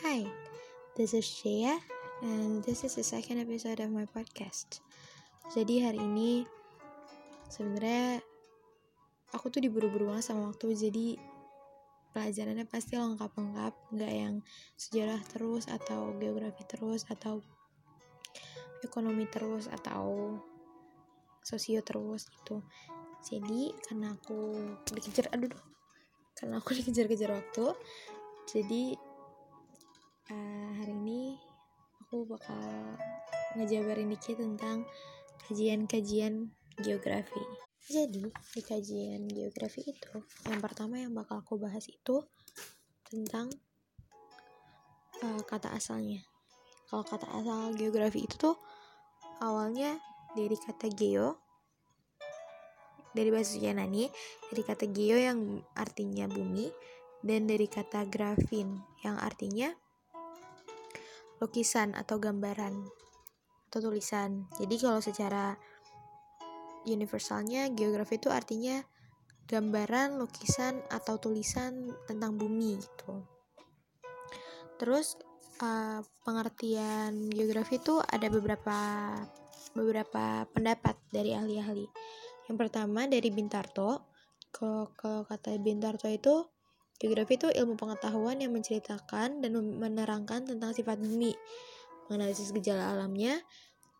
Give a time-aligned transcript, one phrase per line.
[0.00, 0.24] Hi,
[0.96, 1.76] this is Shea
[2.24, 4.80] and this is the second episode of my podcast.
[5.52, 6.48] Jadi hari ini
[7.52, 8.24] sebenarnya
[9.36, 11.20] aku tuh diburu-buru banget sama waktu jadi
[12.16, 14.40] pelajarannya pasti lengkap-lengkap, nggak yang
[14.80, 17.44] sejarah terus atau geografi terus atau
[18.80, 20.40] ekonomi terus atau
[21.44, 22.64] sosio terus gitu.
[23.20, 24.64] Jadi karena aku
[24.96, 25.52] dikejar aduh
[26.40, 27.76] karena aku dikejar-kejar waktu
[28.48, 29.09] jadi
[30.30, 31.22] uh, hari ini
[32.06, 32.62] aku bakal
[33.58, 34.86] ngejabarin dikit tentang
[35.46, 37.42] kajian-kajian geografi.
[37.90, 40.14] Jadi di kajian geografi itu
[40.46, 42.22] yang pertama yang bakal aku bahas itu
[43.10, 43.50] tentang
[45.26, 46.22] uh, kata asalnya.
[46.86, 48.56] Kalau kata asal geografi itu tuh
[49.42, 49.98] awalnya
[50.38, 51.38] dari kata geo
[53.10, 54.06] dari bahasa Yunani
[54.54, 56.70] dari kata geo yang artinya bumi
[57.26, 59.74] dan dari kata grafin yang artinya
[61.40, 62.86] lukisan atau gambaran
[63.70, 64.46] atau tulisan.
[64.60, 65.56] Jadi kalau secara
[66.84, 68.80] universalnya geografi itu artinya
[69.50, 73.26] gambaran, lukisan atau tulisan tentang bumi gitu.
[74.78, 75.18] Terus
[75.60, 78.78] uh, pengertian geografi itu ada beberapa
[79.74, 81.86] beberapa pendapat dari ahli-ahli.
[82.46, 84.06] Yang pertama dari Bintarto.
[84.50, 86.42] Kalau kalau kata Bintarto itu
[87.00, 91.32] Geografi itu ilmu pengetahuan yang menceritakan dan menerangkan tentang sifat bumi,
[92.06, 93.40] menganalisis gejala alamnya,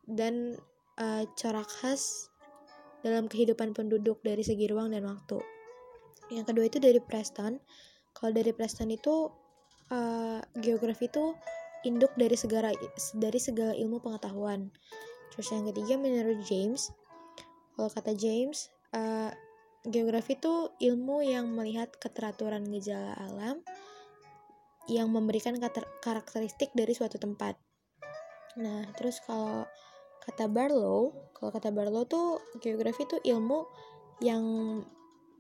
[0.05, 0.61] dan
[1.01, 2.29] uh, corak khas
[3.01, 5.41] dalam kehidupan penduduk dari segi ruang dan waktu.
[6.29, 7.57] Yang kedua itu dari Preston.
[8.13, 9.33] Kalau dari Preston itu
[9.89, 11.33] uh, geografi itu
[11.89, 12.69] induk dari segala
[13.17, 14.69] dari segala ilmu pengetahuan.
[15.33, 16.93] Terus yang ketiga menurut James,
[17.73, 19.33] kalau kata James, uh,
[19.81, 23.65] Geografi itu ilmu yang melihat keteraturan gejala alam
[24.93, 25.57] yang memberikan
[26.05, 27.57] karakteristik dari suatu tempat.
[28.61, 29.65] Nah, terus kalau
[30.21, 33.65] kata Barlow, kalau kata Barlow tuh geografi itu ilmu
[34.21, 34.45] yang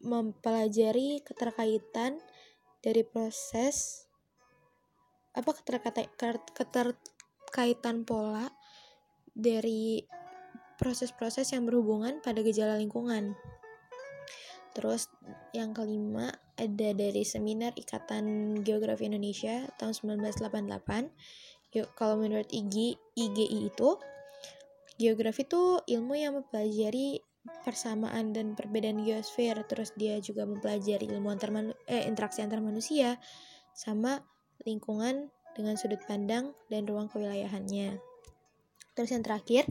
[0.00, 2.16] mempelajari keterkaitan
[2.80, 4.08] dari proses
[5.36, 8.48] apa keterkaitan pola
[9.36, 10.00] dari
[10.80, 13.36] proses-proses yang berhubungan pada gejala lingkungan.
[14.70, 15.10] Terus
[15.50, 21.10] yang kelima ada dari seminar Ikatan Geografi Indonesia tahun 1988.
[21.70, 23.98] Yuk, kalau menurut IG, IGI itu
[25.00, 27.22] geografi itu ilmu yang mempelajari
[27.64, 29.56] persamaan dan perbedaan geosfer.
[29.64, 31.50] Terus dia juga mempelajari ilmu antar
[31.88, 33.16] eh, interaksi antar manusia
[33.72, 34.20] sama
[34.66, 37.98] lingkungan dengan sudut pandang dan ruang kewilayahannya.
[38.94, 39.64] Terus yang terakhir,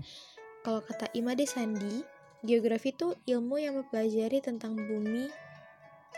[0.65, 2.01] kalau kata Imade Sandi,
[2.39, 5.27] Geografi itu ilmu yang mempelajari tentang bumi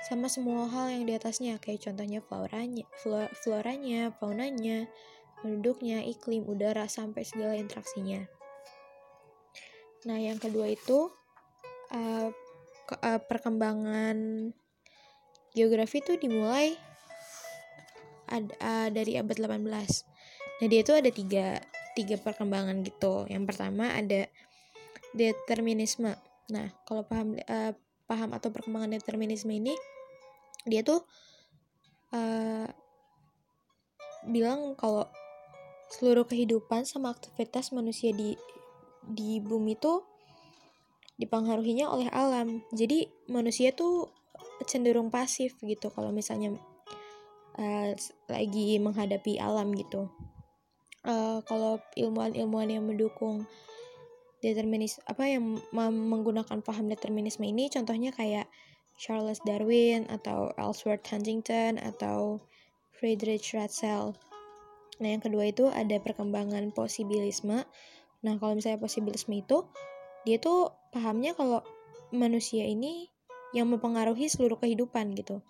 [0.05, 2.85] sama semua hal yang di atasnya, kayak contohnya floranya,
[3.37, 4.89] floranya, faunanya,
[5.41, 8.25] penduduknya, iklim, udara, sampai segala interaksinya.
[10.09, 11.13] Nah, yang kedua itu
[11.93, 12.29] uh,
[12.89, 14.49] ke, uh, perkembangan
[15.53, 16.73] geografi itu dimulai
[18.25, 19.61] ad, uh, dari abad 18.
[19.61, 21.61] Nah, dia itu ada tiga,
[21.93, 23.29] tiga perkembangan gitu.
[23.29, 24.25] Yang pertama ada
[25.15, 26.15] determinisme.
[26.51, 27.73] Nah, kalau paham uh,
[28.07, 29.71] paham atau perkembangan determinisme ini
[30.67, 31.01] dia tuh
[32.11, 32.67] uh,
[34.27, 35.07] bilang kalau
[35.91, 38.35] seluruh kehidupan sama aktivitas manusia di
[39.01, 40.05] di bumi tuh
[41.17, 42.61] dipengaruhinya oleh alam.
[42.73, 44.09] Jadi manusia tuh
[44.65, 46.53] cenderung pasif gitu kalau misalnya
[47.57, 47.91] uh,
[48.29, 50.09] lagi menghadapi alam gitu.
[51.01, 53.49] Uh, kalau ilmuwan-ilmuwan yang mendukung
[54.41, 58.49] determinis apa yang menggunakan paham determinisme ini contohnya kayak
[58.97, 62.41] Charles Darwin atau Ellsworth Huntington atau
[62.93, 64.13] Friedrich Ratzel.
[65.01, 67.65] Nah, yang kedua itu ada perkembangan posibilisme.
[68.21, 69.65] Nah, kalau misalnya posibilisme itu
[70.21, 71.65] dia tuh pahamnya kalau
[72.13, 73.09] manusia ini
[73.57, 75.41] yang mempengaruhi seluruh kehidupan gitu.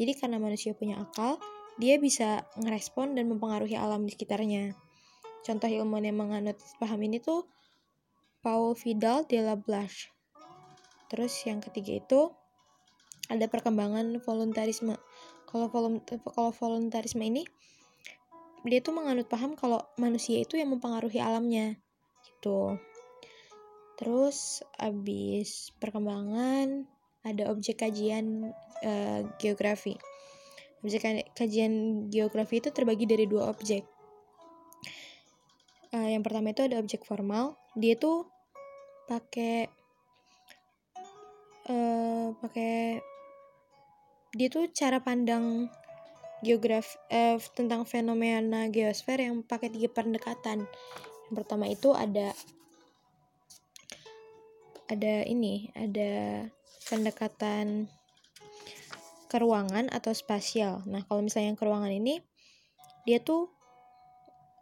[0.00, 1.36] Jadi karena manusia punya akal,
[1.76, 4.72] dia bisa ngerespon dan mempengaruhi alam di sekitarnya.
[5.44, 7.44] Contoh ilmuwan yang menganut paham ini tuh
[8.44, 10.12] Paul Vidal de la Blache.
[11.08, 12.20] Terus yang ketiga itu
[13.32, 15.00] ada perkembangan voluntarisme.
[15.48, 17.48] Kalau kalau voluntarisme ini
[18.68, 21.80] dia tuh menganut paham kalau manusia itu yang mempengaruhi alamnya
[22.28, 22.76] gitu.
[23.96, 26.84] Terus abis perkembangan
[27.24, 28.52] ada objek kajian
[28.84, 29.96] uh, geografi.
[30.84, 33.88] Objek kajian geografi itu terbagi dari dua objek.
[35.94, 37.56] Uh, yang pertama itu ada objek formal.
[37.78, 38.33] Dia tuh
[39.04, 39.68] pakai
[41.68, 43.00] uh, pakai
[44.34, 45.70] dia tuh cara pandang
[46.44, 50.66] geografi eh, tentang fenomena geosfer yang pakai tiga pendekatan.
[51.30, 52.34] Yang pertama itu ada
[54.84, 56.44] ada ini, ada
[56.92, 57.88] pendekatan
[59.32, 60.84] keruangan atau spasial.
[60.84, 62.20] Nah, kalau misalnya yang keruangan ini
[63.08, 63.48] dia tuh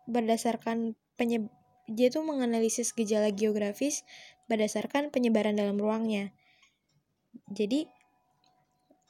[0.07, 1.51] berdasarkan penyeb
[1.93, 4.03] dia tuh menganalisis gejala geografis
[4.51, 6.33] berdasarkan penyebaran dalam ruangnya.
[7.53, 7.89] Jadi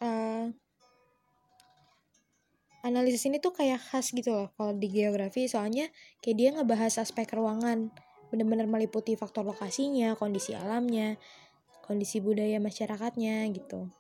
[0.03, 0.47] uh,
[2.83, 5.87] analisis ini tuh kayak khas gitu loh kalau di geografi soalnya
[6.19, 7.95] kayak dia ngebahas aspek ruangan
[8.33, 11.21] benar-benar meliputi faktor lokasinya, kondisi alamnya,
[11.85, 13.93] kondisi budaya masyarakatnya gitu.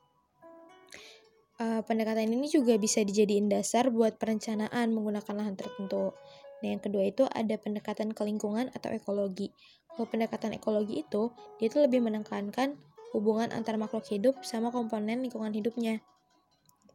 [1.60, 6.16] Uh, pendekatan ini juga bisa dijadiin dasar buat perencanaan menggunakan lahan tertentu.
[6.62, 9.50] Nah, yang kedua itu ada pendekatan ke lingkungan atau ekologi.
[9.92, 12.78] Kalau pendekatan ekologi itu, dia itu lebih menekankan
[13.12, 16.00] hubungan antar makhluk hidup sama komponen lingkungan hidupnya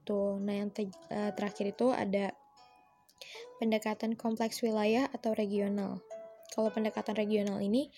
[0.08, 0.40] gitu.
[0.40, 2.31] Nah, yang uh, terakhir itu ada
[3.60, 6.00] pendekatan kompleks wilayah atau regional.
[6.56, 7.92] Kalau pendekatan regional ini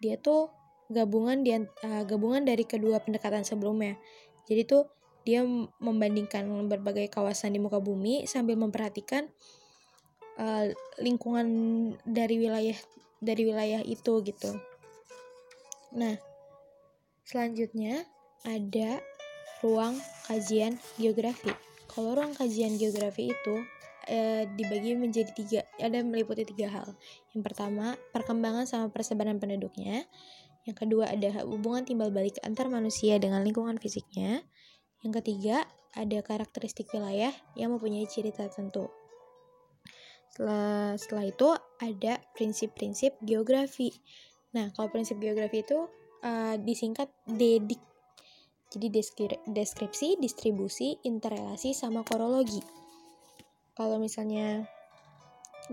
[0.00, 0.48] dia tuh
[0.88, 4.00] gabungan di, uh, gabungan dari kedua pendekatan sebelumnya.
[4.48, 4.88] Jadi tuh
[5.20, 5.44] dia
[5.84, 9.28] membandingkan berbagai kawasan di muka bumi sambil memperhatikan
[10.38, 11.48] uh, lingkungan
[12.06, 12.78] dari wilayah
[13.20, 14.50] dari wilayah itu gitu.
[15.96, 16.16] Nah,
[17.26, 18.06] selanjutnya
[18.46, 19.02] ada
[19.60, 21.52] ruang kajian geografi.
[21.90, 23.54] Kalau ruang kajian geografi itu
[24.08, 26.88] e, dibagi menjadi tiga, ada meliputi tiga hal.
[27.36, 30.08] Yang pertama, perkembangan sama persebaran penduduknya.
[30.64, 34.40] Yang kedua, ada hubungan timbal balik antar manusia dengan lingkungan fisiknya.
[35.04, 38.86] Yang ketiga, ada karakteristik wilayah yang mempunyai ciri tertentu.
[40.30, 41.48] Setelah, itu
[41.82, 43.90] ada prinsip-prinsip geografi.
[44.54, 45.86] Nah, kalau prinsip geografi itu
[46.22, 47.90] uh, disingkat DEDIK
[48.70, 48.86] jadi
[49.50, 52.62] deskripsi, distribusi, interrelasi, sama korologi.
[53.74, 54.62] Kalau misalnya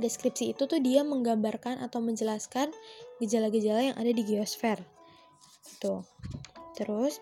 [0.01, 2.73] deskripsi itu tuh dia menggambarkan atau menjelaskan
[3.21, 4.81] gejala-gejala yang ada di geosfer.
[5.77, 6.01] Tuh.
[6.73, 7.21] Terus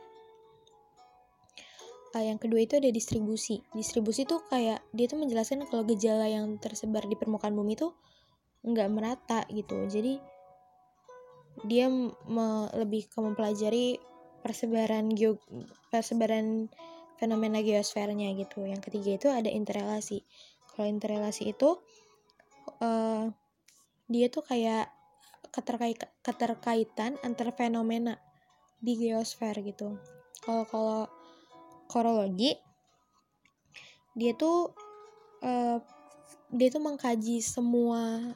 [2.15, 3.59] uh, yang kedua itu ada distribusi.
[3.75, 7.91] Distribusi tuh kayak dia tuh menjelaskan kalau gejala yang tersebar di permukaan bumi tuh
[8.63, 9.83] nggak merata gitu.
[9.91, 10.17] Jadi
[11.67, 11.91] dia
[12.71, 13.99] lebih ke mempelajari
[14.39, 15.39] persebaran geo
[15.91, 16.71] persebaran
[17.19, 18.63] fenomena geosfernya gitu.
[18.63, 20.23] Yang ketiga itu ada interrelasi.
[20.71, 21.79] Kalau interrelasi itu
[22.79, 23.27] uh,
[24.07, 24.91] dia tuh kayak
[25.51, 28.19] keterkait keterkaitan antar fenomena
[28.83, 29.95] di geosfer gitu.
[30.43, 31.07] Kalau kalau
[31.87, 32.55] korologi
[34.15, 34.71] dia tuh
[35.43, 35.77] uh,
[36.53, 38.33] dia tuh mengkaji semua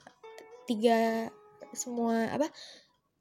[0.68, 1.32] tiga
[1.72, 2.48] semua apa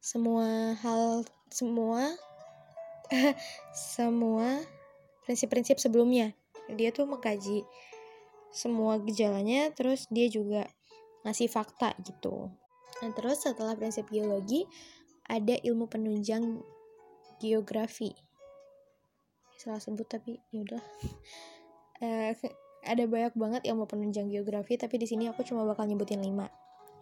[0.03, 2.17] semua hal semua
[3.97, 4.63] semua
[5.29, 6.33] prinsip-prinsip sebelumnya.
[6.73, 7.69] Dia tuh mengkaji
[8.49, 10.65] semua gejalanya, terus dia juga
[11.29, 12.49] ngasih fakta gitu.
[13.05, 14.65] Nah, terus setelah prinsip geologi,
[15.29, 16.65] ada ilmu penunjang
[17.37, 18.17] geografi.
[19.59, 20.81] Salah sebut tapi yaudah.
[21.99, 22.31] Uh,
[22.93, 26.47] ada banyak banget ilmu penunjang geografi, tapi di sini aku cuma bakal nyebutin lima.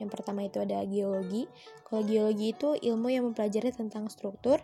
[0.01, 1.45] Yang pertama itu ada geologi.
[1.85, 4.61] Kalau geologi itu ilmu yang mempelajari tentang struktur,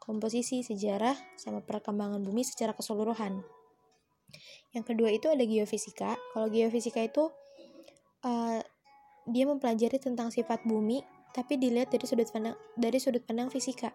[0.00, 3.44] komposisi, sejarah, sama perkembangan bumi secara keseluruhan.
[4.74, 6.18] Yang kedua itu ada geofisika.
[6.34, 7.30] Kalau geofisika itu
[8.26, 8.60] uh,
[9.24, 11.00] dia mempelajari tentang sifat bumi,
[11.32, 13.94] tapi dilihat dari sudut pandang dari sudut pandang fisika.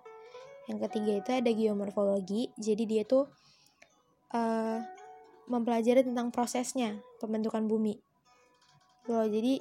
[0.69, 2.53] Yang ketiga itu ada geomorfologi.
[2.61, 3.25] Jadi dia tuh
[4.37, 4.77] uh,
[5.49, 7.97] mempelajari tentang prosesnya pembentukan bumi.
[9.09, 9.57] Loh, jadi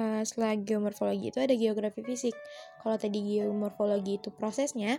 [0.00, 2.32] uh, setelah geomorfologi itu ada geografi fisik.
[2.80, 4.96] Kalau tadi geomorfologi itu prosesnya,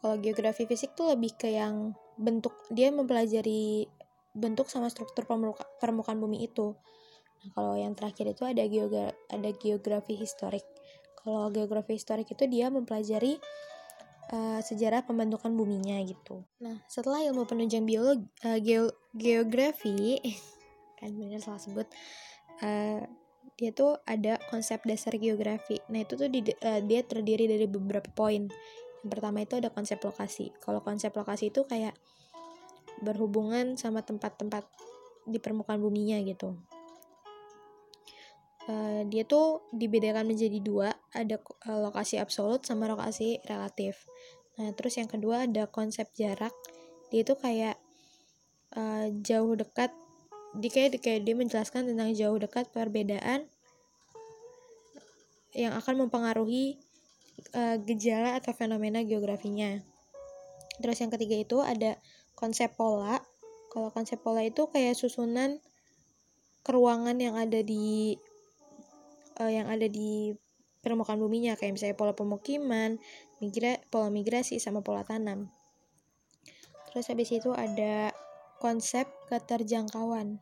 [0.00, 3.84] kalau geografi fisik tuh lebih ke yang bentuk, dia mempelajari
[4.36, 6.72] bentuk sama struktur permuka, permukaan bumi itu.
[7.42, 10.64] Nah, kalau yang terakhir itu ada geogra ada geografi historik.
[11.26, 13.34] Kalau geografi historik itu dia mempelajari
[14.30, 16.46] uh, sejarah pembentukan buminya gitu.
[16.62, 20.22] Nah, setelah ilmu penunjang biologi uh, geo geografi
[21.02, 21.90] kan benar salah sebut
[22.62, 23.02] uh,
[23.58, 25.82] dia tuh ada konsep dasar geografi.
[25.88, 28.46] Nah, itu tuh di, uh, dia terdiri dari beberapa poin.
[29.02, 30.52] Yang pertama itu ada konsep lokasi.
[30.60, 31.96] Kalau konsep lokasi itu kayak
[33.00, 34.68] berhubungan sama tempat-tempat
[35.26, 36.54] di permukaan buminya gitu.
[38.66, 41.38] Uh, dia tuh dibedakan menjadi dua, ada
[41.70, 44.10] uh, lokasi absolut sama lokasi relatif.
[44.58, 46.50] Nah, terus yang kedua ada konsep jarak.
[47.14, 47.78] Dia tuh kayak
[48.74, 49.94] uh, jauh dekat
[50.56, 53.46] di kayak, kayak dia menjelaskan tentang jauh dekat perbedaan
[55.54, 56.82] yang akan mempengaruhi
[57.54, 59.78] uh, gejala atau fenomena geografinya.
[60.82, 61.96] Terus yang ketiga itu ada
[62.34, 63.22] konsep pola.
[63.70, 65.60] Kalau konsep pola itu kayak susunan
[66.66, 68.18] keruangan yang ada di
[69.40, 70.34] uh, yang ada di
[70.80, 73.00] permukaan buminya kayak misalnya pola pemukiman,
[73.42, 75.50] migra, pola migrasi sama pola tanam.
[76.92, 78.14] Terus habis itu ada
[78.62, 80.40] konsep keterjangkauan.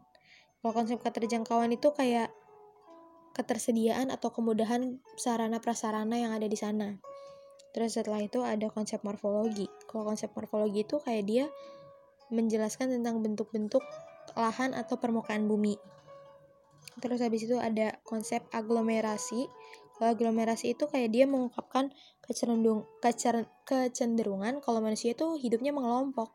[0.60, 2.30] Kalau konsep keterjangkauan itu kayak
[3.34, 7.02] ketersediaan atau kemudahan sarana prasarana yang ada di sana.
[7.74, 9.66] Terus setelah itu ada konsep morfologi.
[9.90, 11.44] Kalau konsep morfologi itu kayak dia
[12.30, 13.82] menjelaskan tentang bentuk-bentuk
[14.38, 15.74] lahan atau permukaan bumi.
[17.02, 19.50] Terus habis itu ada konsep aglomerasi.
[19.94, 26.34] Kalau aglomerasi itu kayak dia mengungkapkan kecenderung, kecer, kecenderungan kalau manusia itu hidupnya mengelompok.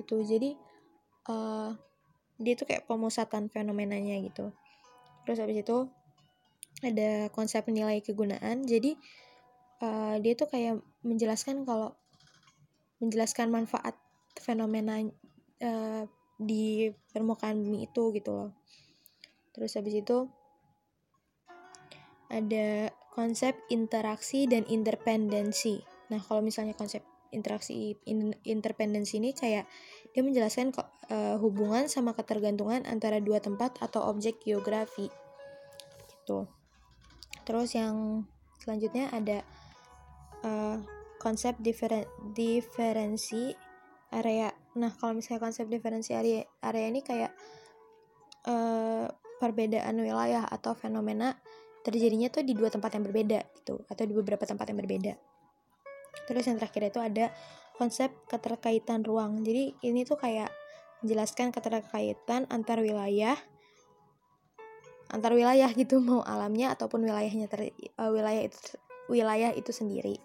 [0.00, 0.56] Itu jadi
[1.28, 1.72] uh,
[2.38, 4.52] dia itu kayak pemusatan fenomenanya gitu.
[5.24, 5.88] Terus habis itu
[6.84, 8.64] ada konsep nilai kegunaan.
[8.68, 8.94] Jadi
[9.82, 11.96] uh, dia tuh kayak menjelaskan kalau
[12.98, 13.94] menjelaskan manfaat
[14.38, 15.02] fenomena
[15.62, 16.02] uh,
[16.38, 18.50] di permukaan bumi itu gitu loh.
[19.58, 20.30] Terus habis itu
[22.30, 25.82] ada konsep interaksi dan interpendensi.
[26.14, 27.02] Nah, kalau misalnya konsep
[27.34, 29.66] interaksi in, interpendensi ini kayak
[30.14, 30.70] dia menjelaskan
[31.10, 35.10] uh, hubungan sama ketergantungan antara dua tempat atau objek geografi.
[36.06, 36.46] Gitu.
[37.42, 38.22] Terus yang
[38.62, 39.42] selanjutnya ada
[40.46, 40.78] uh,
[41.18, 43.50] konsep diferen diferensi
[44.14, 44.54] area.
[44.78, 47.34] Nah, kalau misalnya konsep diferensi area, area ini kayak
[48.46, 51.38] uh, perbedaan wilayah atau fenomena
[51.86, 55.14] terjadinya tuh di dua tempat yang berbeda gitu atau di beberapa tempat yang berbeda.
[56.26, 57.26] Terus yang terakhir itu ada
[57.78, 59.40] konsep keterkaitan ruang.
[59.46, 60.50] Jadi ini tuh kayak
[61.00, 63.38] menjelaskan keterkaitan antar wilayah
[65.08, 68.76] antar wilayah gitu mau alamnya ataupun wilayahnya ter, uh, wilayah itu
[69.08, 70.20] wilayah itu sendiri.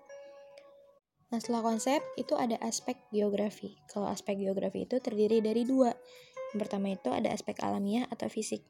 [1.31, 3.79] Nah, setelah konsep itu ada aspek geografi.
[3.89, 5.89] Kalau aspek geografi itu terdiri dari dua.
[6.53, 8.61] Yang pertama itu ada aspek alamiah atau fisik.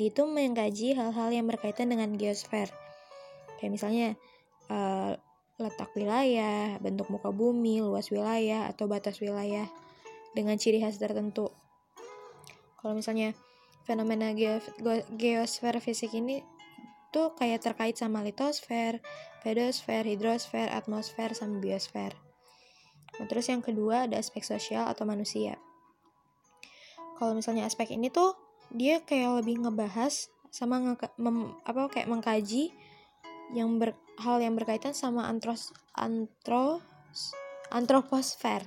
[0.00, 2.68] Itu mengkaji hal-hal yang berkaitan dengan geosfer.
[3.60, 4.08] Kayak misalnya
[4.72, 5.14] uh,
[5.60, 9.68] letak wilayah, bentuk muka bumi, luas wilayah, atau batas wilayah
[10.32, 11.52] dengan ciri khas tertentu.
[12.80, 13.36] Kalau misalnya
[13.86, 14.66] fenomena geos
[15.14, 16.42] geosfer fisik ini
[17.12, 18.98] tuh kayak terkait sama litosfer,
[19.44, 22.16] pedosfer, hidrosfer, atmosfer, sama biosfer.
[23.20, 25.60] Nah, terus yang kedua ada aspek sosial atau manusia.
[27.20, 28.32] Kalau misalnya aspek ini tuh
[28.72, 32.72] dia kayak lebih ngebahas sama nge mem, apa kayak mengkaji
[33.52, 37.32] yang ber, hal yang berkaitan sama antros antros
[37.72, 38.64] antroposfer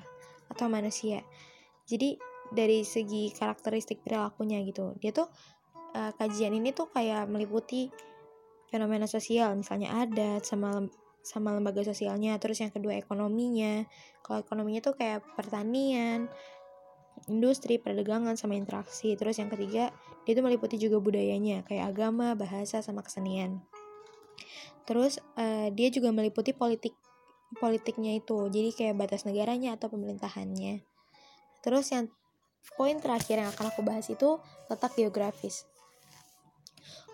[0.50, 1.22] atau manusia.
[1.86, 2.18] Jadi
[2.54, 4.94] dari segi karakteristik perilakunya gitu.
[5.02, 5.30] Dia tuh
[5.94, 7.90] uh, kajian ini tuh kayak meliputi
[8.70, 9.54] fenomena sosial.
[9.58, 10.86] Misalnya adat sama
[11.26, 12.38] sama lembaga sosialnya.
[12.38, 13.86] Terus yang kedua ekonominya.
[14.22, 16.30] Kalau ekonominya tuh kayak pertanian
[17.30, 19.94] industri perdagangan sama interaksi terus yang ketiga
[20.26, 23.66] dia tuh meliputi juga budayanya kayak agama bahasa sama kesenian
[24.86, 26.94] terus uh, dia juga meliputi politik
[27.58, 30.86] politiknya itu jadi kayak batas negaranya atau pemerintahannya
[31.66, 32.10] terus yang
[32.74, 34.42] poin terakhir yang akan aku bahas itu
[34.74, 35.70] letak geografis.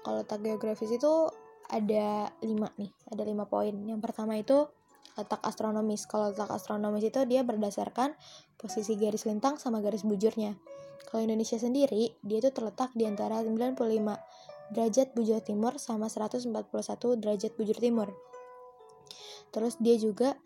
[0.07, 1.27] Kalau letak geografis itu
[1.67, 3.75] ada lima nih, ada lima poin.
[3.75, 4.71] Yang pertama itu
[5.17, 6.07] letak astronomis.
[6.07, 8.15] Kalau letak astronomis itu dia berdasarkan
[8.55, 10.55] posisi garis lintang sama garis bujurnya.
[11.09, 13.75] Kalau Indonesia sendiri, dia itu terletak di antara 95
[14.71, 16.47] derajat bujur timur sama 141
[17.19, 18.15] derajat bujur timur.
[19.51, 20.39] Terus dia juga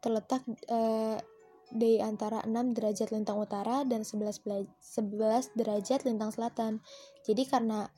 [0.00, 0.40] terletak
[0.72, 1.20] eh,
[1.68, 4.40] di antara 6 derajat lintang utara dan 11,
[4.80, 6.80] 11 derajat lintang selatan.
[7.26, 7.90] Jadi karena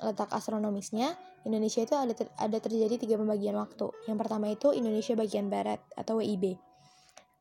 [0.00, 3.90] letak astronomisnya, Indonesia itu ada ter, ada terjadi tiga pembagian waktu.
[4.08, 6.56] Yang pertama itu Indonesia bagian barat atau WIB.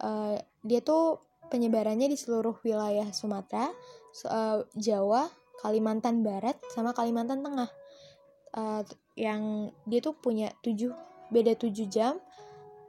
[0.01, 1.22] Uh, eh, dia tuh
[1.53, 3.70] penyebarannya di seluruh wilayah Sumatera,
[4.27, 5.29] uh, Jawa,
[5.62, 7.70] Kalimantan Barat, sama Kalimantan Tengah.
[8.51, 8.84] Uh,
[9.15, 10.91] yang dia tuh punya tujuh
[11.31, 12.20] beda 7 jam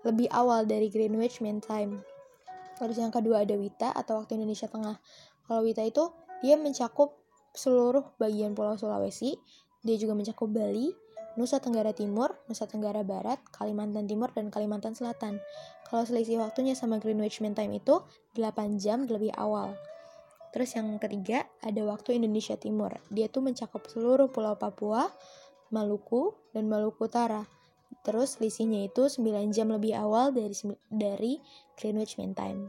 [0.02, 2.02] lebih awal dari Greenwich Mean Time
[2.82, 4.98] Terus yang kedua ada Wita atau waktu Indonesia Tengah.
[5.46, 6.10] Kalau Wita itu
[6.42, 7.21] dia mencakup
[7.52, 9.36] seluruh bagian Pulau Sulawesi,
[9.84, 10.92] dia juga mencakup Bali,
[11.36, 15.40] Nusa Tenggara Timur, Nusa Tenggara Barat, Kalimantan Timur, dan Kalimantan Selatan.
[15.88, 18.04] Kalau selisih waktunya sama Greenwich Mean Time itu
[18.36, 19.72] 8 jam lebih awal.
[20.52, 22.92] Terus yang ketiga ada waktu Indonesia Timur.
[23.08, 25.08] Dia tuh mencakup seluruh Pulau Papua,
[25.72, 27.48] Maluku, dan Maluku Utara.
[28.04, 30.52] Terus selisihnya itu 9 jam lebih awal dari
[30.92, 31.40] dari
[31.80, 32.68] Greenwich Mean Time.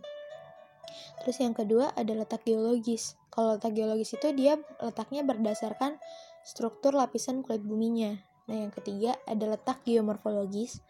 [1.21, 3.15] Terus yang kedua ada letak geologis.
[3.33, 5.97] Kalau letak geologis itu dia letaknya berdasarkan
[6.43, 8.19] struktur lapisan kulit buminya.
[8.51, 10.83] Nah, yang ketiga ada letak geomorfologis.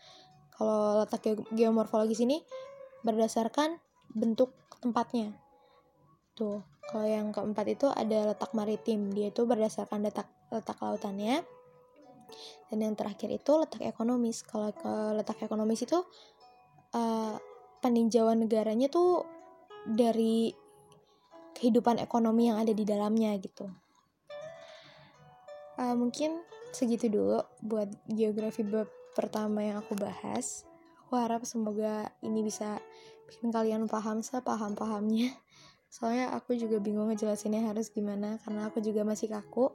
[0.53, 2.41] Kalau letak geomorfologis ini
[3.05, 3.77] berdasarkan
[4.13, 5.37] bentuk tempatnya.
[6.33, 6.65] Tuh.
[6.83, 11.41] Kalau yang keempat itu ada letak maritim, dia itu berdasarkan letak letak lautannya.
[12.67, 14.41] Dan yang terakhir itu letak ekonomis.
[14.43, 16.01] Kalau ke letak ekonomis itu
[16.93, 17.35] uh,
[17.79, 19.27] peninjauan negaranya tuh
[19.87, 20.51] dari
[21.53, 23.69] kehidupan ekonomi yang ada di dalamnya gitu.
[25.77, 26.41] Uh, mungkin
[26.73, 30.65] segitu dulu buat geografi bab pertama yang aku bahas.
[31.05, 32.81] Aku harap semoga ini bisa
[33.33, 35.33] bikin kalian paham sepaham-pahamnya
[35.93, 39.73] soalnya aku juga bingung ngejelasinnya harus gimana karena aku juga masih kaku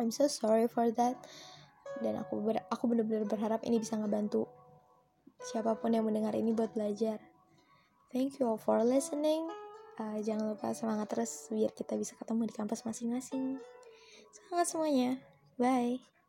[0.00, 1.16] I'm so sorry for that
[2.00, 4.48] dan aku ber aku benar-benar berharap ini bisa ngebantu
[5.40, 7.20] siapa pun yang mendengar ini buat belajar
[8.10, 9.48] thank you all for listening.
[10.00, 13.58] Uh, jangan lupa semangat terus biar kita bisa ketemu di kampus masing-masing.
[14.32, 15.10] Semangat semuanya.
[15.60, 16.19] Bye